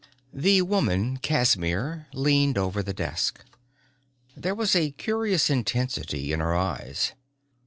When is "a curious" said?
4.75-5.47